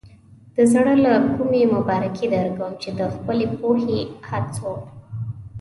[0.55, 4.73] د زړۀ له کومې مبارکي درکوم چې د خپلې پوهې، هڅو.